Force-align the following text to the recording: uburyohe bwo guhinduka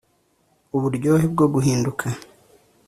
uburyohe 0.75 1.25
bwo 1.33 1.45
guhinduka 1.53 2.05